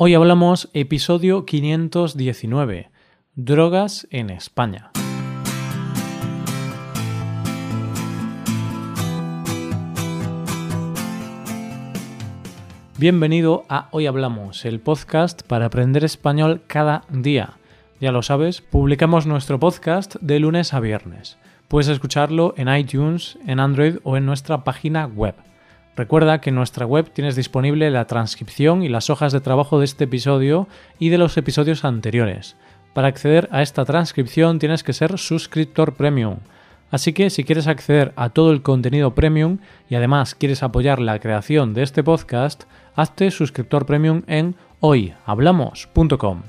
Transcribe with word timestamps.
Hoy 0.00 0.14
hablamos 0.14 0.70
episodio 0.74 1.44
519, 1.44 2.88
drogas 3.34 4.06
en 4.12 4.30
España. 4.30 4.92
Bienvenido 12.96 13.64
a 13.68 13.88
Hoy 13.90 14.06
Hablamos, 14.06 14.64
el 14.64 14.78
podcast 14.78 15.42
para 15.42 15.66
aprender 15.66 16.04
español 16.04 16.62
cada 16.68 17.02
día. 17.10 17.54
Ya 18.00 18.12
lo 18.12 18.22
sabes, 18.22 18.60
publicamos 18.60 19.26
nuestro 19.26 19.58
podcast 19.58 20.14
de 20.20 20.38
lunes 20.38 20.74
a 20.74 20.78
viernes. 20.78 21.38
Puedes 21.66 21.88
escucharlo 21.88 22.54
en 22.56 22.72
iTunes, 22.72 23.36
en 23.48 23.58
Android 23.58 23.96
o 24.04 24.16
en 24.16 24.26
nuestra 24.26 24.62
página 24.62 25.06
web. 25.06 25.34
Recuerda 25.98 26.40
que 26.40 26.50
en 26.50 26.54
nuestra 26.54 26.86
web 26.86 27.10
tienes 27.12 27.34
disponible 27.34 27.90
la 27.90 28.06
transcripción 28.06 28.84
y 28.84 28.88
las 28.88 29.10
hojas 29.10 29.32
de 29.32 29.40
trabajo 29.40 29.80
de 29.80 29.84
este 29.84 30.04
episodio 30.04 30.68
y 31.00 31.08
de 31.08 31.18
los 31.18 31.36
episodios 31.36 31.84
anteriores. 31.84 32.56
Para 32.94 33.08
acceder 33.08 33.48
a 33.50 33.62
esta 33.62 33.84
transcripción 33.84 34.60
tienes 34.60 34.84
que 34.84 34.92
ser 34.92 35.18
suscriptor 35.18 35.94
premium. 35.94 36.36
Así 36.92 37.12
que 37.12 37.30
si 37.30 37.42
quieres 37.42 37.66
acceder 37.66 38.12
a 38.14 38.28
todo 38.28 38.52
el 38.52 38.62
contenido 38.62 39.16
premium 39.16 39.58
y 39.90 39.96
además 39.96 40.36
quieres 40.36 40.62
apoyar 40.62 41.00
la 41.00 41.18
creación 41.18 41.74
de 41.74 41.82
este 41.82 42.04
podcast, 42.04 42.62
hazte 42.94 43.32
suscriptor 43.32 43.84
premium 43.84 44.22
en 44.28 44.54
hoyhablamos.com. 44.78 46.42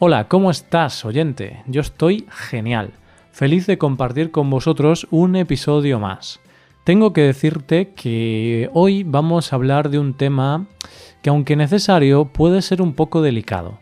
Hola, 0.00 0.26
¿cómo 0.26 0.50
estás, 0.50 1.04
oyente? 1.04 1.62
Yo 1.68 1.82
estoy 1.82 2.26
genial. 2.30 2.90
Feliz 3.30 3.68
de 3.68 3.78
compartir 3.78 4.32
con 4.32 4.50
vosotros 4.50 5.06
un 5.12 5.36
episodio 5.36 6.00
más. 6.00 6.40
Tengo 6.84 7.12
que 7.12 7.22
decirte 7.22 7.92
que 7.94 8.70
hoy 8.72 9.04
vamos 9.04 9.52
a 9.52 9.56
hablar 9.56 9.90
de 9.90 9.98
un 9.98 10.14
tema 10.14 10.66
que 11.22 11.30
aunque 11.30 11.56
necesario 11.56 12.26
puede 12.26 12.62
ser 12.62 12.80
un 12.80 12.94
poco 12.94 13.22
delicado. 13.22 13.78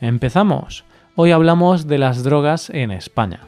Empezamos. 0.00 0.84
Hoy 1.16 1.30
hablamos 1.30 1.86
de 1.86 1.98
las 1.98 2.22
drogas 2.22 2.70
en 2.70 2.90
España. 2.90 3.40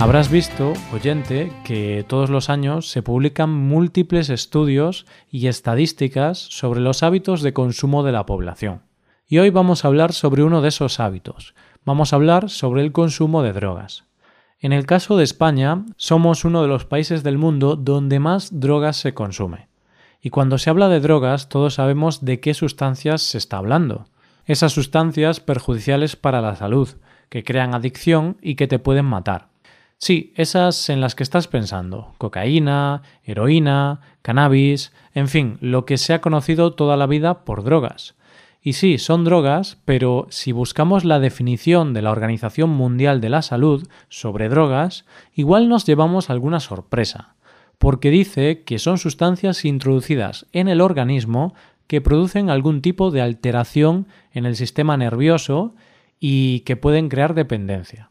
Habrás 0.00 0.30
visto, 0.30 0.74
oyente, 0.92 1.50
que 1.64 2.04
todos 2.06 2.30
los 2.30 2.50
años 2.50 2.88
se 2.88 3.02
publican 3.02 3.50
múltiples 3.50 4.30
estudios 4.30 5.06
y 5.28 5.48
estadísticas 5.48 6.38
sobre 6.38 6.78
los 6.78 7.02
hábitos 7.02 7.42
de 7.42 7.52
consumo 7.52 8.04
de 8.04 8.12
la 8.12 8.24
población. 8.24 8.82
Y 9.26 9.38
hoy 9.38 9.50
vamos 9.50 9.84
a 9.84 9.88
hablar 9.88 10.12
sobre 10.12 10.44
uno 10.44 10.62
de 10.62 10.68
esos 10.68 11.00
hábitos. 11.00 11.52
Vamos 11.88 12.12
a 12.12 12.16
hablar 12.16 12.50
sobre 12.50 12.82
el 12.82 12.92
consumo 12.92 13.42
de 13.42 13.54
drogas. 13.54 14.04
En 14.60 14.74
el 14.74 14.84
caso 14.84 15.16
de 15.16 15.24
España, 15.24 15.86
somos 15.96 16.44
uno 16.44 16.60
de 16.60 16.68
los 16.68 16.84
países 16.84 17.22
del 17.22 17.38
mundo 17.38 17.76
donde 17.76 18.20
más 18.20 18.60
drogas 18.60 18.98
se 18.98 19.14
consume. 19.14 19.68
Y 20.20 20.28
cuando 20.28 20.58
se 20.58 20.68
habla 20.68 20.90
de 20.90 21.00
drogas, 21.00 21.48
todos 21.48 21.76
sabemos 21.76 22.26
de 22.26 22.40
qué 22.40 22.52
sustancias 22.52 23.22
se 23.22 23.38
está 23.38 23.56
hablando. 23.56 24.04
Esas 24.44 24.74
sustancias 24.74 25.40
perjudiciales 25.40 26.14
para 26.14 26.42
la 26.42 26.56
salud, 26.56 26.90
que 27.30 27.42
crean 27.42 27.74
adicción 27.74 28.36
y 28.42 28.56
que 28.56 28.66
te 28.66 28.78
pueden 28.78 29.06
matar. 29.06 29.48
Sí, 29.96 30.34
esas 30.36 30.90
en 30.90 31.00
las 31.00 31.14
que 31.14 31.22
estás 31.22 31.48
pensando. 31.48 32.12
Cocaína, 32.18 33.00
heroína, 33.24 34.02
cannabis, 34.20 34.92
en 35.14 35.28
fin, 35.28 35.56
lo 35.62 35.86
que 35.86 35.96
se 35.96 36.12
ha 36.12 36.20
conocido 36.20 36.74
toda 36.74 36.98
la 36.98 37.06
vida 37.06 37.46
por 37.46 37.64
drogas. 37.64 38.14
Y 38.60 38.72
sí, 38.72 38.98
son 38.98 39.24
drogas, 39.24 39.78
pero 39.84 40.26
si 40.30 40.52
buscamos 40.52 41.04
la 41.04 41.20
definición 41.20 41.94
de 41.94 42.02
la 42.02 42.10
Organización 42.10 42.70
Mundial 42.70 43.20
de 43.20 43.28
la 43.28 43.42
Salud 43.42 43.88
sobre 44.08 44.48
drogas, 44.48 45.04
igual 45.32 45.68
nos 45.68 45.86
llevamos 45.86 46.28
alguna 46.28 46.58
sorpresa, 46.58 47.36
porque 47.78 48.10
dice 48.10 48.64
que 48.64 48.78
son 48.78 48.98
sustancias 48.98 49.64
introducidas 49.64 50.46
en 50.52 50.68
el 50.68 50.80
organismo 50.80 51.54
que 51.86 52.00
producen 52.00 52.50
algún 52.50 52.82
tipo 52.82 53.10
de 53.10 53.22
alteración 53.22 54.08
en 54.32 54.44
el 54.44 54.56
sistema 54.56 54.96
nervioso 54.96 55.74
y 56.18 56.60
que 56.60 56.76
pueden 56.76 57.08
crear 57.08 57.34
dependencia, 57.34 58.10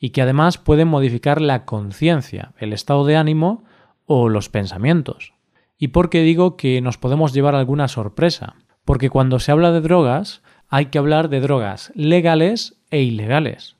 y 0.00 0.10
que 0.10 0.20
además 0.20 0.58
pueden 0.58 0.88
modificar 0.88 1.40
la 1.40 1.64
conciencia, 1.64 2.52
el 2.58 2.72
estado 2.72 3.06
de 3.06 3.16
ánimo 3.16 3.64
o 4.04 4.28
los 4.28 4.48
pensamientos. 4.48 5.32
¿Y 5.78 5.88
por 5.88 6.10
qué 6.10 6.22
digo 6.22 6.56
que 6.56 6.80
nos 6.80 6.98
podemos 6.98 7.32
llevar 7.32 7.54
alguna 7.54 7.86
sorpresa? 7.86 8.56
Porque 8.86 9.10
cuando 9.10 9.40
se 9.40 9.52
habla 9.52 9.72
de 9.72 9.82
drogas, 9.82 10.42
hay 10.68 10.86
que 10.86 10.98
hablar 10.98 11.28
de 11.28 11.40
drogas 11.40 11.92
legales 11.94 12.76
e 12.90 13.02
ilegales. 13.02 13.76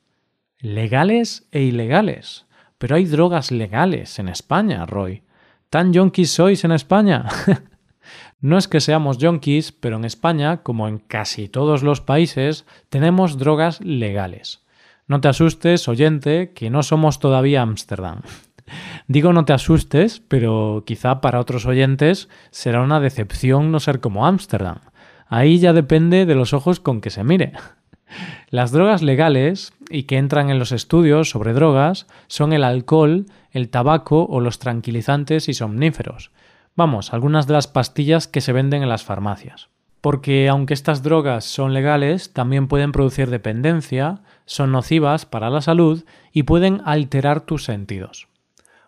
Legales 0.59 1.47
e 1.53 1.63
ilegales. 1.63 2.45
Pero 2.77 2.97
hay 2.97 3.07
drogas 3.07 3.53
legales 3.53 4.19
en 4.19 4.29
España, 4.29 4.85
Roy. 4.85 5.23
¿Tan 5.71 5.93
yonkis 5.93 6.33
sois 6.33 6.65
en 6.65 6.73
España? 6.73 7.25
no 8.41 8.59
es 8.59 8.67
que 8.67 8.81
seamos 8.81 9.19
yonkis, 9.19 9.71
pero 9.71 9.97
en 9.97 10.05
España, 10.05 10.63
como 10.65 10.89
en 10.89 10.99
casi 10.99 11.49
todos 11.49 11.85
los 11.85 12.01
países, 12.01 12.67
tenemos 12.89 13.39
drogas 13.39 13.81
legales. 13.81 14.65
No 15.07 15.21
te 15.21 15.29
asustes, 15.29 15.87
oyente, 15.87 16.53
que 16.53 16.69
no 16.69 16.83
somos 16.83 17.21
todavía 17.21 17.63
Ámsterdam. 17.63 18.23
Digo 19.07 19.33
no 19.33 19.45
te 19.45 19.53
asustes, 19.53 20.19
pero 20.19 20.83
quizá 20.85 21.21
para 21.21 21.39
otros 21.39 21.65
oyentes 21.65 22.29
será 22.51 22.83
una 22.83 22.99
decepción 22.99 23.71
no 23.71 23.79
ser 23.79 24.01
como 24.01 24.27
Ámsterdam. 24.27 24.81
Ahí 25.29 25.59
ya 25.59 25.73
depende 25.73 26.27
de 26.27 26.35
los 26.35 26.53
ojos 26.53 26.81
con 26.81 27.01
que 27.01 27.11
se 27.11 27.25
mire. 27.25 27.53
Las 28.51 28.71
drogas 28.71 29.03
legales 29.03 29.73
y 29.91 30.05
que 30.05 30.19
entran 30.19 30.51
en 30.51 30.59
los 30.59 30.71
estudios 30.73 31.31
sobre 31.31 31.53
drogas 31.53 32.07
son 32.29 32.53
el 32.53 32.63
alcohol, 32.63 33.27
el 33.51 33.69
tabaco 33.69 34.25
o 34.25 34.41
los 34.41 34.59
tranquilizantes 34.61 35.49
y 35.49 35.55
somníferos. 35.55 36.31
Vamos, 36.77 37.13
algunas 37.13 37.47
de 37.47 37.55
las 37.55 37.67
pastillas 37.67 38.29
que 38.29 38.41
se 38.41 38.53
venden 38.53 38.83
en 38.83 38.89
las 38.89 39.03
farmacias. 39.03 39.69
Porque 40.01 40.49
aunque 40.49 40.75
estas 40.75 41.03
drogas 41.03 41.45
son 41.45 41.75
legales, 41.75 42.33
también 42.33 42.69
pueden 42.69 42.93
producir 42.93 43.29
dependencia, 43.31 44.21
son 44.45 44.71
nocivas 44.71 45.27
para 45.27 45.51
la 45.51 45.63
salud 45.63 46.05
y 46.33 46.45
pueden 46.45 46.83
alterar 46.85 47.41
tus 47.41 47.65
sentidos. 47.65 48.29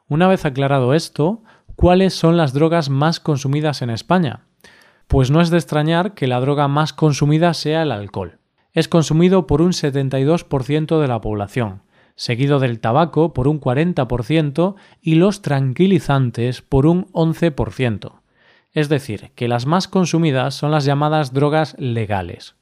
Una 0.06 0.28
vez 0.28 0.44
aclarado 0.44 0.94
esto, 0.94 1.42
¿cuáles 1.74 2.14
son 2.14 2.36
las 2.36 2.52
drogas 2.52 2.88
más 2.88 3.18
consumidas 3.18 3.82
en 3.82 3.90
España? 3.90 4.47
Pues 5.08 5.30
no 5.30 5.40
es 5.40 5.48
de 5.48 5.56
extrañar 5.56 6.12
que 6.12 6.26
la 6.26 6.38
droga 6.38 6.68
más 6.68 6.92
consumida 6.92 7.54
sea 7.54 7.82
el 7.82 7.92
alcohol. 7.92 8.38
Es 8.74 8.88
consumido 8.88 9.46
por 9.46 9.62
un 9.62 9.72
72% 9.72 11.00
de 11.00 11.08
la 11.08 11.22
población, 11.22 11.82
seguido 12.14 12.58
del 12.58 12.78
tabaco 12.78 13.32
por 13.32 13.48
un 13.48 13.58
40% 13.58 14.74
y 15.00 15.14
los 15.14 15.40
tranquilizantes 15.40 16.60
por 16.60 16.84
un 16.84 17.06
11%. 17.12 18.20
Es 18.74 18.90
decir, 18.90 19.30
que 19.34 19.48
las 19.48 19.64
más 19.64 19.88
consumidas 19.88 20.54
son 20.54 20.70
las 20.70 20.84
llamadas 20.84 21.32
drogas 21.32 21.74
legales. 21.78 22.56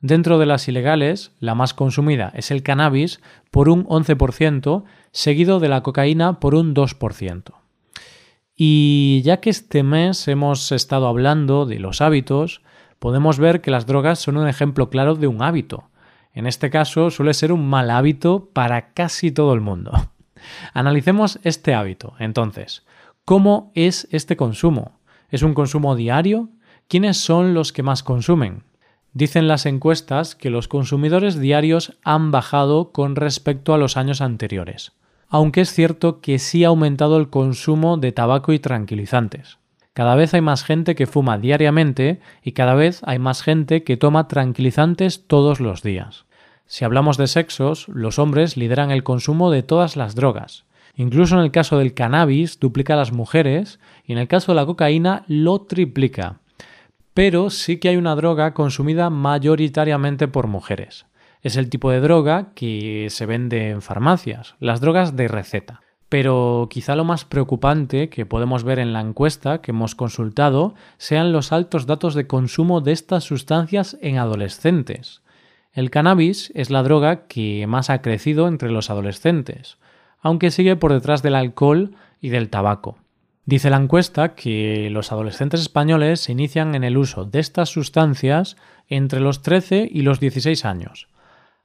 Dentro 0.00 0.38
de 0.38 0.44
las 0.46 0.68
ilegales, 0.68 1.32
la 1.40 1.54
más 1.54 1.72
consumida 1.72 2.30
es 2.34 2.50
el 2.50 2.62
cannabis 2.62 3.20
por 3.50 3.70
un 3.70 3.86
11%, 3.86 4.84
seguido 5.10 5.58
de 5.58 5.68
la 5.68 5.82
cocaína 5.82 6.38
por 6.38 6.54
un 6.54 6.74
2%. 6.74 7.57
Y 8.60 9.22
ya 9.22 9.36
que 9.36 9.50
este 9.50 9.84
mes 9.84 10.26
hemos 10.26 10.72
estado 10.72 11.06
hablando 11.06 11.64
de 11.64 11.78
los 11.78 12.00
hábitos, 12.00 12.60
podemos 12.98 13.38
ver 13.38 13.60
que 13.60 13.70
las 13.70 13.86
drogas 13.86 14.18
son 14.18 14.36
un 14.36 14.48
ejemplo 14.48 14.90
claro 14.90 15.14
de 15.14 15.28
un 15.28 15.42
hábito. 15.42 15.90
En 16.32 16.44
este 16.48 16.68
caso 16.68 17.10
suele 17.10 17.34
ser 17.34 17.52
un 17.52 17.68
mal 17.68 17.88
hábito 17.88 18.50
para 18.52 18.92
casi 18.94 19.30
todo 19.30 19.54
el 19.54 19.60
mundo. 19.60 19.92
Analicemos 20.74 21.38
este 21.44 21.72
hábito. 21.72 22.14
Entonces, 22.18 22.84
¿cómo 23.24 23.70
es 23.76 24.08
este 24.10 24.36
consumo? 24.36 24.98
¿Es 25.30 25.44
un 25.44 25.54
consumo 25.54 25.94
diario? 25.94 26.48
¿Quiénes 26.88 27.16
son 27.16 27.54
los 27.54 27.72
que 27.72 27.84
más 27.84 28.02
consumen? 28.02 28.64
Dicen 29.12 29.46
las 29.46 29.66
encuestas 29.66 30.34
que 30.34 30.50
los 30.50 30.66
consumidores 30.66 31.38
diarios 31.38 31.96
han 32.02 32.32
bajado 32.32 32.90
con 32.90 33.14
respecto 33.14 33.72
a 33.72 33.78
los 33.78 33.96
años 33.96 34.20
anteriores 34.20 34.97
aunque 35.28 35.60
es 35.60 35.72
cierto 35.72 36.20
que 36.20 36.38
sí 36.38 36.64
ha 36.64 36.68
aumentado 36.68 37.18
el 37.18 37.28
consumo 37.28 37.98
de 37.98 38.12
tabaco 38.12 38.52
y 38.52 38.58
tranquilizantes. 38.58 39.58
Cada 39.92 40.14
vez 40.14 40.32
hay 40.32 40.40
más 40.40 40.64
gente 40.64 40.94
que 40.94 41.06
fuma 41.06 41.38
diariamente 41.38 42.20
y 42.42 42.52
cada 42.52 42.74
vez 42.74 43.00
hay 43.04 43.18
más 43.18 43.42
gente 43.42 43.82
que 43.82 43.96
toma 43.96 44.28
tranquilizantes 44.28 45.26
todos 45.26 45.60
los 45.60 45.82
días. 45.82 46.24
Si 46.66 46.84
hablamos 46.84 47.16
de 47.16 47.26
sexos, 47.26 47.88
los 47.88 48.18
hombres 48.18 48.56
lideran 48.56 48.90
el 48.90 49.02
consumo 49.02 49.50
de 49.50 49.62
todas 49.62 49.96
las 49.96 50.14
drogas. 50.14 50.64
Incluso 50.94 51.36
en 51.36 51.42
el 51.42 51.50
caso 51.50 51.78
del 51.78 51.94
cannabis 51.94 52.58
duplica 52.58 52.94
a 52.94 52.96
las 52.96 53.12
mujeres 53.12 53.80
y 54.04 54.12
en 54.12 54.18
el 54.18 54.28
caso 54.28 54.52
de 54.52 54.56
la 54.56 54.66
cocaína 54.66 55.24
lo 55.26 55.62
triplica. 55.62 56.40
Pero 57.12 57.50
sí 57.50 57.78
que 57.78 57.88
hay 57.88 57.96
una 57.96 58.14
droga 58.14 58.54
consumida 58.54 59.10
mayoritariamente 59.10 60.28
por 60.28 60.46
mujeres 60.46 61.07
es 61.42 61.56
el 61.56 61.70
tipo 61.70 61.90
de 61.90 62.00
droga 62.00 62.52
que 62.54 63.08
se 63.10 63.26
vende 63.26 63.70
en 63.70 63.82
farmacias, 63.82 64.54
las 64.60 64.80
drogas 64.80 65.16
de 65.16 65.28
receta. 65.28 65.80
Pero 66.08 66.68
quizá 66.70 66.96
lo 66.96 67.04
más 67.04 67.24
preocupante 67.24 68.08
que 68.08 68.24
podemos 68.24 68.64
ver 68.64 68.78
en 68.78 68.92
la 68.92 69.00
encuesta 69.00 69.60
que 69.60 69.72
hemos 69.72 69.94
consultado 69.94 70.74
sean 70.96 71.32
los 71.32 71.52
altos 71.52 71.86
datos 71.86 72.14
de 72.14 72.26
consumo 72.26 72.80
de 72.80 72.92
estas 72.92 73.24
sustancias 73.24 73.98
en 74.00 74.16
adolescentes. 74.16 75.22
El 75.72 75.90
cannabis 75.90 76.50
es 76.54 76.70
la 76.70 76.82
droga 76.82 77.26
que 77.26 77.66
más 77.66 77.90
ha 77.90 78.00
crecido 78.00 78.48
entre 78.48 78.70
los 78.70 78.88
adolescentes, 78.88 79.76
aunque 80.20 80.50
sigue 80.50 80.76
por 80.76 80.92
detrás 80.92 81.22
del 81.22 81.34
alcohol 81.34 81.94
y 82.20 82.30
del 82.30 82.48
tabaco. 82.48 82.96
Dice 83.44 83.70
la 83.70 83.76
encuesta 83.76 84.34
que 84.34 84.90
los 84.90 85.12
adolescentes 85.12 85.60
españoles 85.60 86.20
se 86.20 86.32
inician 86.32 86.74
en 86.74 86.84
el 86.84 86.96
uso 86.96 87.24
de 87.24 87.38
estas 87.40 87.70
sustancias 87.70 88.56
entre 88.88 89.20
los 89.20 89.42
13 89.42 89.88
y 89.90 90.02
los 90.02 90.20
16 90.20 90.64
años. 90.64 91.08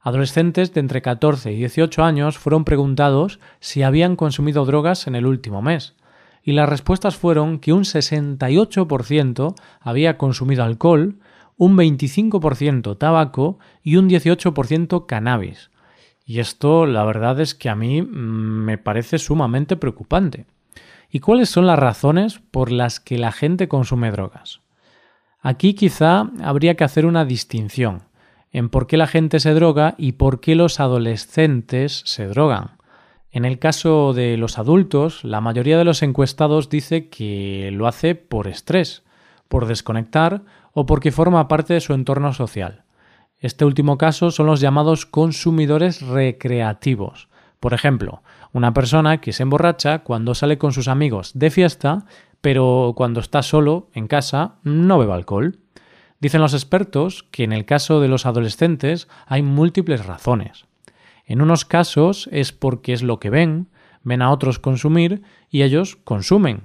Adolescentes 0.04 0.74
de 0.74 0.80
entre 0.80 1.00
14 1.00 1.50
y 1.50 1.56
18 1.56 2.04
años 2.04 2.36
fueron 2.36 2.66
preguntados 2.66 3.40
si 3.58 3.82
habían 3.82 4.16
consumido 4.16 4.66
drogas 4.66 5.06
en 5.06 5.14
el 5.14 5.24
último 5.24 5.62
mes, 5.62 5.94
y 6.42 6.52
las 6.52 6.68
respuestas 6.68 7.16
fueron 7.16 7.58
que 7.58 7.72
un 7.72 7.84
68% 7.84 9.54
había 9.80 10.18
consumido 10.18 10.62
alcohol, 10.62 11.20
un 11.56 11.78
25% 11.78 12.98
tabaco 12.98 13.58
y 13.82 13.96
un 13.96 14.10
18% 14.10 15.06
cannabis. 15.06 15.70
Y 16.26 16.40
esto 16.40 16.84
la 16.84 17.04
verdad 17.04 17.40
es 17.40 17.54
que 17.54 17.70
a 17.70 17.74
mí 17.74 18.02
mm, 18.02 18.04
me 18.06 18.76
parece 18.76 19.16
sumamente 19.18 19.78
preocupante. 19.78 20.44
¿Y 21.10 21.20
cuáles 21.20 21.48
son 21.48 21.66
las 21.66 21.78
razones 21.78 22.40
por 22.50 22.70
las 22.70 23.00
que 23.00 23.16
la 23.16 23.32
gente 23.32 23.68
consume 23.68 24.10
drogas? 24.10 24.60
Aquí 25.40 25.72
quizá 25.72 26.30
habría 26.42 26.74
que 26.74 26.84
hacer 26.84 27.06
una 27.06 27.24
distinción 27.24 28.02
en 28.54 28.68
por 28.68 28.86
qué 28.86 28.96
la 28.96 29.08
gente 29.08 29.40
se 29.40 29.52
droga 29.52 29.96
y 29.98 30.12
por 30.12 30.40
qué 30.40 30.54
los 30.54 30.78
adolescentes 30.78 32.02
se 32.06 32.26
drogan. 32.28 32.78
En 33.32 33.44
el 33.44 33.58
caso 33.58 34.12
de 34.14 34.36
los 34.36 34.58
adultos, 34.58 35.24
la 35.24 35.40
mayoría 35.40 35.76
de 35.76 35.84
los 35.84 36.04
encuestados 36.04 36.70
dice 36.70 37.08
que 37.08 37.70
lo 37.72 37.88
hace 37.88 38.14
por 38.14 38.46
estrés, 38.46 39.02
por 39.48 39.66
desconectar 39.66 40.42
o 40.72 40.86
porque 40.86 41.10
forma 41.10 41.48
parte 41.48 41.74
de 41.74 41.80
su 41.80 41.94
entorno 41.94 42.32
social. 42.32 42.84
Este 43.40 43.64
último 43.64 43.98
caso 43.98 44.30
son 44.30 44.46
los 44.46 44.60
llamados 44.60 45.04
consumidores 45.04 46.00
recreativos. 46.00 47.28
Por 47.58 47.74
ejemplo, 47.74 48.22
una 48.52 48.72
persona 48.72 49.20
que 49.20 49.32
se 49.32 49.42
emborracha 49.42 50.04
cuando 50.04 50.36
sale 50.36 50.58
con 50.58 50.72
sus 50.72 50.86
amigos 50.86 51.32
de 51.34 51.50
fiesta, 51.50 52.06
pero 52.40 52.92
cuando 52.96 53.18
está 53.18 53.42
solo 53.42 53.88
en 53.94 54.06
casa 54.06 54.58
no 54.62 54.96
bebe 55.00 55.12
alcohol. 55.12 55.58
Dicen 56.24 56.40
los 56.40 56.54
expertos 56.54 57.26
que 57.30 57.44
en 57.44 57.52
el 57.52 57.66
caso 57.66 58.00
de 58.00 58.08
los 58.08 58.24
adolescentes 58.24 59.08
hay 59.26 59.42
múltiples 59.42 60.06
razones. 60.06 60.64
En 61.26 61.42
unos 61.42 61.66
casos 61.66 62.30
es 62.32 62.50
porque 62.50 62.94
es 62.94 63.02
lo 63.02 63.20
que 63.20 63.28
ven, 63.28 63.68
ven 64.04 64.22
a 64.22 64.30
otros 64.30 64.58
consumir 64.58 65.20
y 65.50 65.64
ellos 65.64 65.96
consumen. 65.96 66.62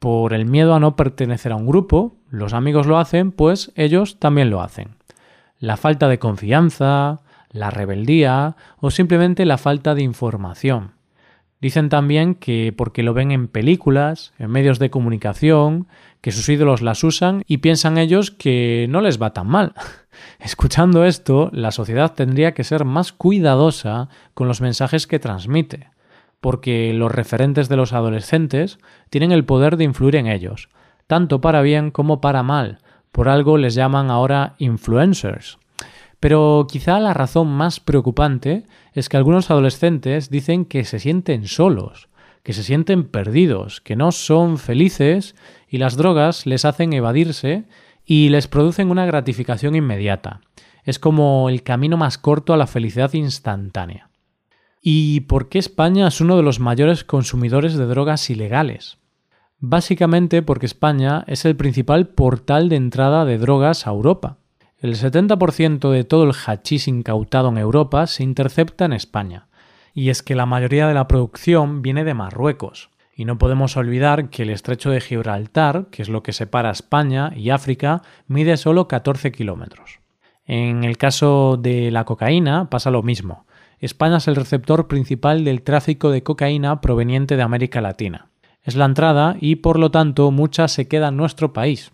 Por 0.00 0.34
el 0.34 0.44
miedo 0.44 0.74
a 0.74 0.80
no 0.80 0.96
pertenecer 0.96 1.52
a 1.52 1.56
un 1.56 1.68
grupo, 1.68 2.16
los 2.30 2.52
amigos 2.52 2.88
lo 2.88 2.98
hacen, 2.98 3.30
pues 3.30 3.70
ellos 3.76 4.18
también 4.18 4.50
lo 4.50 4.60
hacen. 4.60 4.96
La 5.60 5.76
falta 5.76 6.08
de 6.08 6.18
confianza, 6.18 7.20
la 7.52 7.70
rebeldía 7.70 8.56
o 8.80 8.90
simplemente 8.90 9.46
la 9.46 9.56
falta 9.56 9.94
de 9.94 10.02
información. 10.02 10.95
Dicen 11.60 11.88
también 11.88 12.34
que 12.34 12.74
porque 12.76 13.02
lo 13.02 13.14
ven 13.14 13.30
en 13.30 13.48
películas, 13.48 14.34
en 14.38 14.50
medios 14.50 14.78
de 14.78 14.90
comunicación, 14.90 15.86
que 16.20 16.32
sus 16.32 16.48
ídolos 16.48 16.82
las 16.82 17.02
usan 17.02 17.44
y 17.46 17.58
piensan 17.58 17.98
ellos 17.98 18.30
que 18.30 18.86
no 18.90 19.00
les 19.00 19.20
va 19.20 19.32
tan 19.32 19.46
mal. 19.46 19.74
Escuchando 20.40 21.04
esto, 21.04 21.50
la 21.52 21.70
sociedad 21.70 22.14
tendría 22.14 22.52
que 22.52 22.64
ser 22.64 22.84
más 22.84 23.12
cuidadosa 23.12 24.08
con 24.34 24.48
los 24.48 24.60
mensajes 24.60 25.06
que 25.06 25.18
transmite, 25.18 25.90
porque 26.40 26.92
los 26.92 27.12
referentes 27.12 27.68
de 27.68 27.76
los 27.76 27.92
adolescentes 27.92 28.78
tienen 29.08 29.32
el 29.32 29.44
poder 29.44 29.76
de 29.76 29.84
influir 29.84 30.16
en 30.16 30.26
ellos, 30.26 30.68
tanto 31.06 31.40
para 31.40 31.62
bien 31.62 31.90
como 31.90 32.20
para 32.20 32.42
mal. 32.42 32.78
Por 33.12 33.28
algo 33.30 33.56
les 33.56 33.74
llaman 33.74 34.10
ahora 34.10 34.56
influencers. 34.58 35.58
Pero 36.20 36.66
quizá 36.70 36.98
la 36.98 37.14
razón 37.14 37.48
más 37.48 37.80
preocupante 37.80 38.64
es 38.92 39.08
que 39.08 39.16
algunos 39.16 39.50
adolescentes 39.50 40.30
dicen 40.30 40.64
que 40.64 40.84
se 40.84 40.98
sienten 40.98 41.46
solos, 41.46 42.08
que 42.42 42.52
se 42.52 42.62
sienten 42.62 43.04
perdidos, 43.04 43.80
que 43.80 43.96
no 43.96 44.12
son 44.12 44.58
felices 44.58 45.34
y 45.68 45.78
las 45.78 45.96
drogas 45.96 46.46
les 46.46 46.64
hacen 46.64 46.92
evadirse 46.92 47.64
y 48.04 48.28
les 48.28 48.48
producen 48.48 48.90
una 48.90 49.04
gratificación 49.04 49.74
inmediata. 49.74 50.40
Es 50.84 50.98
como 50.98 51.48
el 51.48 51.62
camino 51.64 51.96
más 51.96 52.16
corto 52.16 52.54
a 52.54 52.56
la 52.56 52.68
felicidad 52.68 53.12
instantánea. 53.14 54.10
¿Y 54.80 55.22
por 55.22 55.48
qué 55.48 55.58
España 55.58 56.06
es 56.06 56.20
uno 56.20 56.36
de 56.36 56.44
los 56.44 56.60
mayores 56.60 57.02
consumidores 57.02 57.74
de 57.74 57.86
drogas 57.86 58.30
ilegales? 58.30 58.98
Básicamente 59.58 60.42
porque 60.42 60.66
España 60.66 61.24
es 61.26 61.44
el 61.44 61.56
principal 61.56 62.06
portal 62.08 62.68
de 62.68 62.76
entrada 62.76 63.24
de 63.24 63.38
drogas 63.38 63.86
a 63.86 63.90
Europa. 63.90 64.38
El 64.78 64.94
70% 64.94 65.90
de 65.90 66.04
todo 66.04 66.24
el 66.24 66.34
hachís 66.34 66.86
incautado 66.86 67.48
en 67.48 67.56
Europa 67.56 68.06
se 68.06 68.22
intercepta 68.22 68.84
en 68.84 68.92
España. 68.92 69.48
Y 69.94 70.10
es 70.10 70.22
que 70.22 70.34
la 70.34 70.44
mayoría 70.44 70.86
de 70.86 70.92
la 70.92 71.08
producción 71.08 71.80
viene 71.80 72.04
de 72.04 72.12
Marruecos. 72.12 72.90
Y 73.14 73.24
no 73.24 73.38
podemos 73.38 73.78
olvidar 73.78 74.28
que 74.28 74.42
el 74.42 74.50
estrecho 74.50 74.90
de 74.90 75.00
Gibraltar, 75.00 75.86
que 75.90 76.02
es 76.02 76.10
lo 76.10 76.22
que 76.22 76.34
separa 76.34 76.70
España 76.70 77.32
y 77.34 77.48
África, 77.48 78.02
mide 78.26 78.58
solo 78.58 78.86
14 78.86 79.32
kilómetros. 79.32 80.00
En 80.44 80.84
el 80.84 80.98
caso 80.98 81.58
de 81.58 81.90
la 81.90 82.04
cocaína 82.04 82.68
pasa 82.68 82.90
lo 82.90 83.02
mismo. 83.02 83.46
España 83.78 84.18
es 84.18 84.28
el 84.28 84.36
receptor 84.36 84.88
principal 84.88 85.42
del 85.46 85.62
tráfico 85.62 86.10
de 86.10 86.22
cocaína 86.22 86.82
proveniente 86.82 87.36
de 87.36 87.42
América 87.42 87.80
Latina. 87.80 88.28
Es 88.62 88.76
la 88.76 88.84
entrada 88.84 89.36
y 89.40 89.56
por 89.56 89.78
lo 89.78 89.90
tanto 89.90 90.30
mucha 90.30 90.68
se 90.68 90.86
queda 90.86 91.08
en 91.08 91.16
nuestro 91.16 91.54
país, 91.54 91.92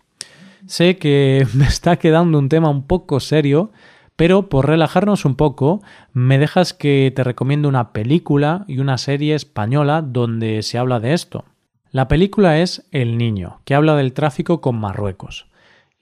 Sé 0.67 0.97
que 0.97 1.45
me 1.53 1.65
está 1.65 1.97
quedando 1.97 2.39
un 2.39 2.49
tema 2.49 2.69
un 2.69 2.87
poco 2.87 3.19
serio, 3.19 3.71
pero 4.15 4.49
por 4.49 4.67
relajarnos 4.67 5.25
un 5.25 5.35
poco, 5.35 5.81
me 6.13 6.37
dejas 6.37 6.73
que 6.73 7.11
te 7.15 7.23
recomiendo 7.23 7.67
una 7.67 7.93
película 7.93 8.65
y 8.67 8.79
una 8.79 8.97
serie 8.97 9.35
española 9.35 10.01
donde 10.01 10.61
se 10.61 10.77
habla 10.77 10.99
de 10.99 11.13
esto. 11.13 11.45
La 11.91 12.07
película 12.07 12.59
es 12.59 12.87
El 12.91 13.17
Niño, 13.17 13.61
que 13.65 13.75
habla 13.75 13.95
del 13.95 14.13
tráfico 14.13 14.61
con 14.61 14.79
Marruecos. 14.79 15.47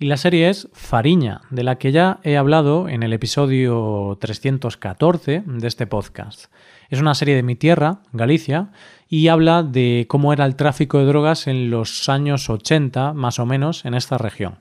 Y 0.01 0.07
la 0.07 0.17
serie 0.17 0.49
es 0.49 0.67
Fariña, 0.73 1.41
de 1.51 1.61
la 1.61 1.77
que 1.77 1.91
ya 1.91 2.19
he 2.23 2.35
hablado 2.35 2.89
en 2.89 3.03
el 3.03 3.13
episodio 3.13 4.17
314 4.19 5.43
de 5.45 5.67
este 5.67 5.85
podcast. 5.85 6.45
Es 6.89 6.99
una 6.99 7.13
serie 7.13 7.35
de 7.35 7.43
mi 7.43 7.55
tierra, 7.55 7.99
Galicia, 8.11 8.71
y 9.07 9.27
habla 9.27 9.61
de 9.61 10.07
cómo 10.09 10.33
era 10.33 10.47
el 10.47 10.55
tráfico 10.55 10.97
de 10.97 11.05
drogas 11.05 11.45
en 11.45 11.69
los 11.69 12.09
años 12.09 12.49
80, 12.49 13.13
más 13.13 13.37
o 13.37 13.45
menos, 13.45 13.85
en 13.85 13.93
esta 13.93 14.17
región. 14.17 14.55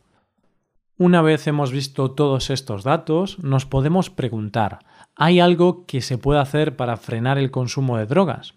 Una 0.99 1.23
vez 1.23 1.47
hemos 1.47 1.73
visto 1.73 2.11
todos 2.11 2.51
estos 2.51 2.85
datos, 2.85 3.39
nos 3.39 3.65
podemos 3.65 4.11
preguntar, 4.11 4.81
¿hay 5.17 5.41
algo 5.41 5.87
que 5.87 6.03
se 6.03 6.19
pueda 6.19 6.43
hacer 6.43 6.77
para 6.77 6.99
frenar 6.99 7.39
el 7.39 7.51
consumo 7.51 7.97
de 7.97 8.05
drogas? 8.05 8.57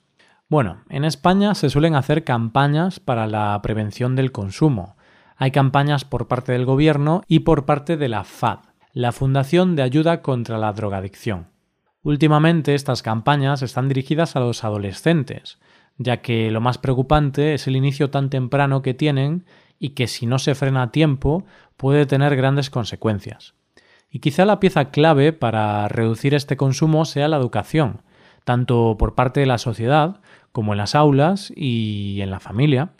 Bueno, 0.49 0.83
en 0.89 1.05
España 1.05 1.55
se 1.55 1.69
suelen 1.69 1.95
hacer 1.95 2.25
campañas 2.25 2.99
para 2.99 3.25
la 3.25 3.57
prevención 3.63 4.17
del 4.17 4.33
consumo. 4.33 4.97
Hay 5.43 5.51
campañas 5.51 6.05
por 6.05 6.29
parte 6.29 6.53
del 6.53 6.63
gobierno 6.63 7.21
y 7.27 7.39
por 7.39 7.65
parte 7.65 7.97
de 7.97 8.07
la 8.07 8.23
FAD, 8.23 8.59
la 8.93 9.11
Fundación 9.11 9.75
de 9.75 9.81
Ayuda 9.81 10.21
contra 10.21 10.57
la 10.57 10.71
Drogadicción. 10.71 11.47
Últimamente 12.01 12.75
estas 12.75 13.01
campañas 13.01 13.61
están 13.61 13.89
dirigidas 13.89 14.37
a 14.37 14.39
los 14.39 14.63
adolescentes, 14.63 15.59
ya 15.97 16.21
que 16.21 16.49
lo 16.49 16.61
más 16.61 16.77
preocupante 16.77 17.55
es 17.55 17.67
el 17.67 17.75
inicio 17.75 18.09
tan 18.09 18.29
temprano 18.29 18.81
que 18.81 18.93
tienen 18.93 19.43
y 19.79 19.89
que 19.89 20.07
si 20.07 20.27
no 20.27 20.39
se 20.39 20.55
frena 20.55 20.83
a 20.83 20.91
tiempo 20.91 21.43
puede 21.75 22.05
tener 22.05 22.37
grandes 22.37 22.69
consecuencias. 22.69 23.53
Y 24.09 24.19
quizá 24.19 24.45
la 24.45 24.61
pieza 24.61 24.91
clave 24.91 25.33
para 25.33 25.89
reducir 25.89 26.35
este 26.35 26.55
consumo 26.55 27.03
sea 27.03 27.27
la 27.27 27.35
educación, 27.35 28.01
tanto 28.45 28.95
por 28.97 29.13
parte 29.13 29.41
de 29.41 29.45
la 29.45 29.57
sociedad 29.57 30.21
como 30.53 30.71
en 30.71 30.77
las 30.77 30.95
aulas 30.95 31.51
y 31.53 32.21
en 32.21 32.31
la 32.31 32.39
familia, 32.39 32.93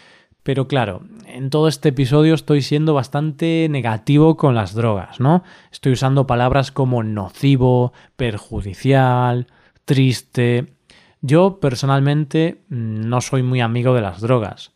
pero 0.43 0.67
claro, 0.67 1.03
en 1.25 1.49
todo 1.49 1.69
este 1.69 1.89
episodio 1.89 2.33
estoy 2.33 2.61
siendo 2.61 2.93
bastante 2.93 3.67
negativo 3.69 4.35
con 4.35 4.55
las 4.55 4.73
drogas, 4.73 5.21
¿no? 5.21 5.43
Estoy 5.71 5.93
usando 5.93 6.27
palabras 6.27 6.71
como 6.71 7.01
nocivo, 7.01 7.93
perjudicial, 8.17 9.47
triste. 9.85 10.73
Yo 11.21 11.59
personalmente 11.61 12.61
no 12.67 13.21
soy 13.21 13.41
muy 13.41 13.61
amigo 13.61 13.93
de 13.93 14.01
las 14.01 14.19
drogas. 14.19 14.73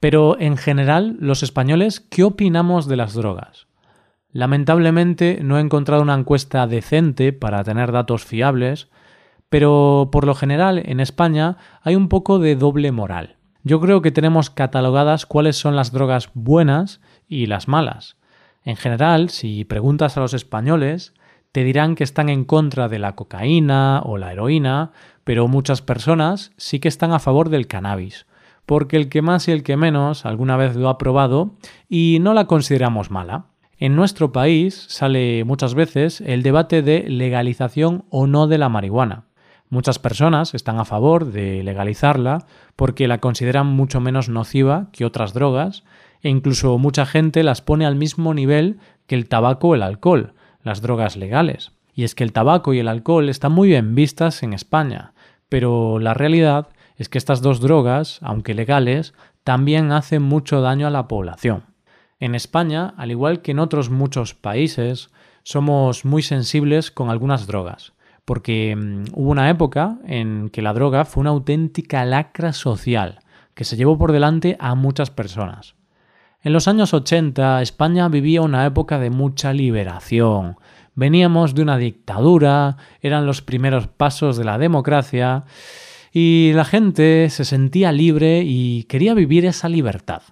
Pero 0.00 0.40
en 0.40 0.56
general, 0.56 1.18
los 1.20 1.42
españoles, 1.42 2.00
¿qué 2.00 2.24
opinamos 2.24 2.88
de 2.88 2.96
las 2.96 3.12
drogas? 3.12 3.66
Lamentablemente 4.32 5.40
no 5.42 5.58
he 5.58 5.60
encontrado 5.60 6.00
una 6.00 6.14
encuesta 6.14 6.66
decente 6.66 7.34
para 7.34 7.62
tener 7.64 7.92
datos 7.92 8.24
fiables, 8.24 8.88
pero 9.50 10.08
por 10.10 10.24
lo 10.24 10.34
general 10.34 10.80
en 10.82 11.00
España 11.00 11.58
hay 11.82 11.96
un 11.96 12.08
poco 12.08 12.38
de 12.38 12.56
doble 12.56 12.92
moral. 12.92 13.36
Yo 13.62 13.78
creo 13.80 14.00
que 14.00 14.10
tenemos 14.10 14.48
catalogadas 14.48 15.26
cuáles 15.26 15.56
son 15.56 15.76
las 15.76 15.92
drogas 15.92 16.30
buenas 16.32 17.00
y 17.28 17.46
las 17.46 17.68
malas. 17.68 18.16
En 18.64 18.76
general, 18.76 19.28
si 19.28 19.64
preguntas 19.64 20.16
a 20.16 20.20
los 20.20 20.32
españoles, 20.32 21.14
te 21.52 21.62
dirán 21.64 21.94
que 21.94 22.04
están 22.04 22.28
en 22.28 22.44
contra 22.44 22.88
de 22.88 22.98
la 22.98 23.14
cocaína 23.16 24.00
o 24.04 24.16
la 24.16 24.32
heroína, 24.32 24.92
pero 25.24 25.46
muchas 25.48 25.82
personas 25.82 26.52
sí 26.56 26.80
que 26.80 26.88
están 26.88 27.12
a 27.12 27.18
favor 27.18 27.50
del 27.50 27.66
cannabis, 27.66 28.26
porque 28.64 28.96
el 28.96 29.08
que 29.08 29.20
más 29.20 29.48
y 29.48 29.52
el 29.52 29.62
que 29.62 29.76
menos 29.76 30.24
alguna 30.24 30.56
vez 30.56 30.74
lo 30.76 30.88
ha 30.88 30.96
probado 30.96 31.54
y 31.88 32.18
no 32.20 32.32
la 32.32 32.46
consideramos 32.46 33.10
mala. 33.10 33.46
En 33.78 33.96
nuestro 33.96 34.32
país 34.32 34.86
sale 34.88 35.44
muchas 35.44 35.74
veces 35.74 36.20
el 36.20 36.42
debate 36.42 36.82
de 36.82 37.08
legalización 37.08 38.04
o 38.10 38.26
no 38.26 38.46
de 38.46 38.58
la 38.58 38.68
marihuana. 38.68 39.24
Muchas 39.70 40.00
personas 40.00 40.52
están 40.52 40.80
a 40.80 40.84
favor 40.84 41.26
de 41.30 41.62
legalizarla 41.62 42.44
porque 42.74 43.06
la 43.06 43.18
consideran 43.18 43.68
mucho 43.68 44.00
menos 44.00 44.28
nociva 44.28 44.88
que 44.90 45.04
otras 45.04 45.32
drogas 45.32 45.84
e 46.22 46.28
incluso 46.28 46.76
mucha 46.76 47.06
gente 47.06 47.44
las 47.44 47.62
pone 47.62 47.86
al 47.86 47.94
mismo 47.94 48.34
nivel 48.34 48.80
que 49.06 49.14
el 49.14 49.28
tabaco 49.28 49.68
o 49.68 49.74
el 49.76 49.84
alcohol, 49.84 50.34
las 50.64 50.82
drogas 50.82 51.16
legales. 51.16 51.70
Y 51.94 52.02
es 52.02 52.16
que 52.16 52.24
el 52.24 52.32
tabaco 52.32 52.74
y 52.74 52.80
el 52.80 52.88
alcohol 52.88 53.28
están 53.28 53.52
muy 53.52 53.68
bien 53.68 53.94
vistas 53.94 54.42
en 54.42 54.54
España, 54.54 55.12
pero 55.48 56.00
la 56.00 56.14
realidad 56.14 56.68
es 56.96 57.08
que 57.08 57.18
estas 57.18 57.40
dos 57.40 57.60
drogas, 57.60 58.18
aunque 58.22 58.54
legales, 58.54 59.14
también 59.44 59.92
hacen 59.92 60.22
mucho 60.22 60.60
daño 60.60 60.88
a 60.88 60.90
la 60.90 61.06
población. 61.06 61.64
En 62.18 62.34
España, 62.34 62.92
al 62.96 63.12
igual 63.12 63.40
que 63.40 63.52
en 63.52 63.60
otros 63.60 63.88
muchos 63.88 64.34
países, 64.34 65.10
somos 65.44 66.04
muy 66.04 66.22
sensibles 66.22 66.90
con 66.90 67.08
algunas 67.08 67.46
drogas, 67.46 67.94
porque 68.30 68.76
mm, 68.76 69.06
hubo 69.14 69.32
una 69.32 69.50
época 69.50 69.98
en 70.06 70.50
que 70.50 70.62
la 70.62 70.72
droga 70.72 71.04
fue 71.04 71.22
una 71.22 71.30
auténtica 71.30 72.04
lacra 72.04 72.52
social, 72.52 73.18
que 73.54 73.64
se 73.64 73.74
llevó 73.76 73.98
por 73.98 74.12
delante 74.12 74.56
a 74.60 74.76
muchas 74.76 75.10
personas. 75.10 75.74
En 76.44 76.52
los 76.52 76.68
años 76.68 76.94
80 76.94 77.60
España 77.60 78.08
vivía 78.08 78.42
una 78.42 78.64
época 78.66 79.00
de 79.00 79.10
mucha 79.10 79.52
liberación. 79.52 80.58
Veníamos 80.94 81.56
de 81.56 81.62
una 81.62 81.76
dictadura, 81.76 82.76
eran 83.02 83.26
los 83.26 83.42
primeros 83.42 83.88
pasos 83.88 84.36
de 84.36 84.44
la 84.44 84.58
democracia 84.58 85.42
y 86.12 86.52
la 86.54 86.64
gente 86.64 87.30
se 87.30 87.44
sentía 87.44 87.90
libre 87.90 88.44
y 88.44 88.84
quería 88.84 89.14
vivir 89.14 89.44
esa 89.44 89.68
libertad. 89.68 90.22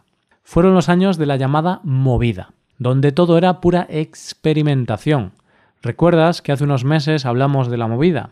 Fueron 0.45 0.73
los 0.73 0.88
años 0.88 1.19
de 1.19 1.26
la 1.26 1.35
llamada 1.35 1.81
movida, 1.83 2.52
donde 2.78 3.11
todo 3.11 3.38
era 3.38 3.61
pura 3.61 3.88
experimentación. 3.90 5.33
¿Recuerdas 5.82 6.42
que 6.42 6.52
hace 6.52 6.64
unos 6.64 6.85
meses 6.85 7.25
hablamos 7.25 7.70
de 7.70 7.76
la 7.76 7.87
movida? 7.87 8.30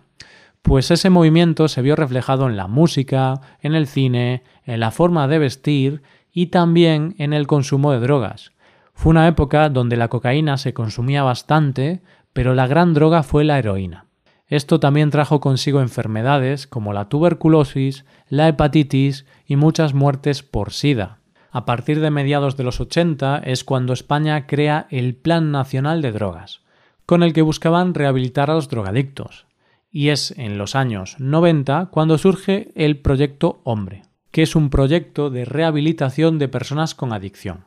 Pues 0.63 0.91
ese 0.91 1.11
movimiento 1.11 1.69
se 1.69 1.81
vio 1.81 1.95
reflejado 1.95 2.49
en 2.49 2.57
la 2.57 2.67
música, 2.67 3.41
en 3.61 3.77
el 3.77 3.87
cine, 3.87 4.43
en 4.65 4.81
la 4.81 4.91
forma 4.91 5.29
de 5.29 5.39
vestir 5.39 6.03
y 6.33 6.47
también 6.47 7.15
en 7.19 7.33
el 7.33 7.47
consumo 7.47 7.93
de 7.93 8.01
drogas. 8.01 8.51
Fue 8.95 9.11
una 9.11 9.29
época 9.29 9.69
donde 9.69 9.97
la 9.97 10.09
cocaína 10.09 10.57
se 10.57 10.75
consumía 10.75 11.23
bastante, 11.23 12.03
pero 12.33 12.55
la 12.55 12.67
gran 12.67 12.95
droga 12.95 13.23
fue 13.23 13.45
la 13.45 13.59
heroína. 13.59 14.07
Esto 14.49 14.81
también 14.81 15.11
trajo 15.11 15.41
consigo 15.41 15.81
enfermedades 15.81 16.67
como 16.67 16.93
la 16.93 17.09
tuberculosis, 17.09 18.05
la 18.29 18.49
hepatitis 18.49 19.25
y 19.47 19.55
muchas 19.57 19.95
muertes 19.95 20.43
por 20.43 20.73
SIDA. 20.73 21.19
A 21.53 21.65
partir 21.65 22.01
de 22.01 22.11
mediados 22.11 22.57
de 22.57 22.65
los 22.65 22.81
80 22.81 23.39
es 23.45 23.65
cuando 23.65 23.93
España 23.93 24.47
crea 24.47 24.87
el 24.91 25.15
Plan 25.15 25.53
Nacional 25.53 26.03
de 26.03 26.13
Drogas, 26.13 26.61
con 27.07 27.23
el 27.23 27.33
que 27.33 27.43
buscaban 27.43 27.95
rehabilitar 27.95 28.51
a 28.51 28.55
los 28.55 28.69
drogadictos. 28.69 29.47
Y 29.91 30.09
es 30.09 30.35
en 30.37 30.59
los 30.59 30.75
años 30.75 31.17
90 31.19 31.87
cuando 31.87 32.19
surge 32.19 32.71
el 32.75 32.99
Proyecto 32.99 33.61
Hombre, 33.65 34.03
que 34.33 34.43
es 34.43 34.57
un 34.57 34.69
proyecto 34.69 35.31
de 35.31 35.45
rehabilitación 35.45 36.39
de 36.39 36.49
personas 36.49 36.95
con 36.95 37.13
adicción. 37.13 37.65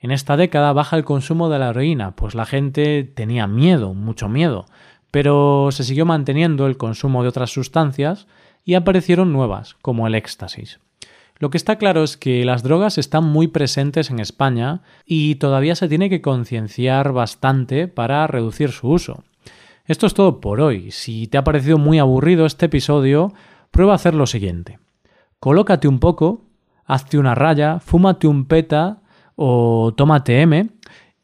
En 0.00 0.10
esta 0.10 0.38
década 0.38 0.72
baja 0.72 0.96
el 0.96 1.04
consumo 1.04 1.50
de 1.50 1.58
la 1.58 1.68
heroína, 1.68 2.16
pues 2.16 2.34
la 2.34 2.46
gente 2.46 3.04
tenía 3.04 3.46
miedo, 3.46 3.92
mucho 3.92 4.28
miedo, 4.28 4.64
pero 5.10 5.68
se 5.72 5.84
siguió 5.84 6.06
manteniendo 6.06 6.66
el 6.66 6.78
consumo 6.78 7.22
de 7.22 7.28
otras 7.28 7.50
sustancias 7.50 8.26
y 8.64 8.74
aparecieron 8.74 9.32
nuevas, 9.32 9.76
como 9.82 10.06
el 10.06 10.14
éxtasis. 10.14 10.80
Lo 11.40 11.50
que 11.50 11.56
está 11.56 11.76
claro 11.76 12.04
es 12.04 12.16
que 12.16 12.44
las 12.44 12.62
drogas 12.62 12.98
están 12.98 13.24
muy 13.24 13.48
presentes 13.48 14.10
en 14.10 14.20
España 14.20 14.82
y 15.04 15.34
todavía 15.34 15.74
se 15.74 15.88
tiene 15.88 16.08
que 16.08 16.22
concienciar 16.22 17.12
bastante 17.12 17.88
para 17.88 18.28
reducir 18.28 18.70
su 18.70 18.90
uso. 18.90 19.24
Esto 19.86 20.06
es 20.06 20.14
todo 20.14 20.40
por 20.40 20.60
hoy. 20.60 20.92
Si 20.92 21.26
te 21.26 21.38
ha 21.38 21.42
parecido 21.42 21.78
muy 21.78 21.98
aburrido 21.98 22.46
este 22.46 22.66
episodio, 22.66 23.32
prueba 23.72 23.94
a 23.94 23.96
hacer 23.96 24.14
lo 24.14 24.26
siguiente 24.28 24.78
colócate 25.40 25.88
un 25.88 25.98
poco, 25.98 26.42
hazte 26.84 27.18
una 27.18 27.34
raya, 27.34 27.80
fúmate 27.80 28.28
un 28.28 28.44
peta 28.44 28.98
o 29.34 29.92
tómate 29.96 30.42
M 30.42 30.68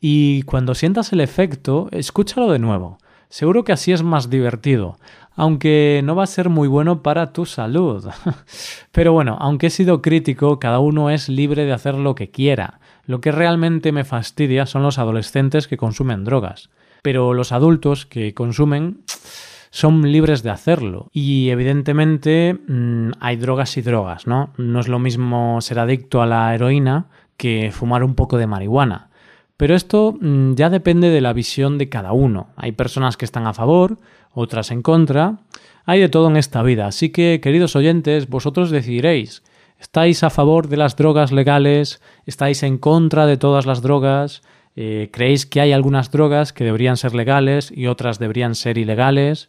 y 0.01 0.43
cuando 0.43 0.75
sientas 0.75 1.13
el 1.13 1.21
efecto, 1.21 1.89
escúchalo 1.93 2.51
de 2.51 2.59
nuevo. 2.59 2.99
Seguro 3.29 3.65
que 3.65 3.73
así 3.73 3.93
es 3.93 4.03
más 4.03 4.31
divertido, 4.31 4.99
aunque 5.35 6.01
no 6.05 6.15
va 6.15 6.25
a 6.25 6.29
ser 6.29 6.49
muy 6.49 6.69
bueno 6.69 7.03
para 7.03 7.33
tu 7.33 7.45
salud. 7.45 8.09
Pero 8.93 9.13
bueno, 9.13 9.37
aunque 9.41 9.67
he 9.67 9.71
sido 9.71 10.01
crítico, 10.01 10.59
cada 10.59 10.79
uno 10.79 11.11
es 11.11 11.29
libre 11.29 11.65
de 11.65 11.73
hacer 11.73 11.95
lo 11.95 12.15
que 12.15 12.31
quiera. 12.31 12.81
Lo 13.05 13.21
que 13.21 13.33
realmente 13.33 13.93
me 13.93 14.05
fastidia 14.05 14.67
son 14.67 14.83
los 14.83 14.99
adolescentes 14.99 15.69
que 15.69 15.77
consumen 15.77 16.25
drogas. 16.25 16.71
Pero 17.03 17.35
los 17.35 17.53
adultos 17.53 18.07
que 18.07 18.35
consumen 18.35 19.03
son 19.71 20.11
libres 20.11 20.43
de 20.43 20.51
hacerlo. 20.51 21.11
Y 21.13 21.51
evidentemente 21.51 22.55
mm, 22.67 23.11
hay 23.21 23.37
drogas 23.37 23.77
y 23.77 23.83
drogas, 23.83 24.27
¿no? 24.27 24.51
No 24.57 24.81
es 24.81 24.89
lo 24.89 24.99
mismo 24.99 25.61
ser 25.61 25.79
adicto 25.79 26.23
a 26.23 26.27
la 26.27 26.55
heroína 26.55 27.07
que 27.37 27.71
fumar 27.73 28.03
un 28.03 28.15
poco 28.15 28.39
de 28.39 28.47
marihuana. 28.47 29.11
Pero 29.57 29.75
esto 29.75 30.17
mm, 30.21 30.55
ya 30.55 30.71
depende 30.71 31.11
de 31.11 31.21
la 31.21 31.33
visión 31.33 31.79
de 31.79 31.89
cada 31.89 32.13
uno. 32.13 32.49
Hay 32.57 32.73
personas 32.73 33.17
que 33.17 33.25
están 33.25 33.47
a 33.47 33.55
favor, 33.55 33.99
otras 34.33 34.71
en 34.71 34.83
contra. 34.83 35.39
Hay 35.85 36.01
de 36.01 36.09
todo 36.09 36.29
en 36.29 36.37
esta 36.37 36.63
vida. 36.63 36.87
Así 36.87 37.11
que, 37.11 37.41
queridos 37.43 37.77
oyentes, 37.77 38.29
vosotros 38.29 38.71
decidiréis. 38.71 39.43
¿Estáis 39.79 40.23
a 40.23 40.31
favor 40.31 40.69
de 40.69 40.77
las 40.77 40.97
drogas 40.97 41.33
legales? 41.33 42.01
¿Estáis 42.25 42.63
en 42.63 42.79
contra 42.79 43.27
de 43.27 43.37
todas 43.37 43.67
las 43.67 43.83
drogas? 43.83 44.43
Eh, 44.75 45.11
¿Creéis 45.13 45.47
que 45.47 45.61
hay 45.61 45.73
algunas 45.73 46.11
drogas 46.11 46.53
que 46.53 46.65
deberían 46.65 46.97
ser 46.97 47.15
legales 47.15 47.73
y 47.75 47.87
otras 47.87 48.19
deberían 48.19 48.55
ser 48.55 48.79
ilegales? 48.79 49.49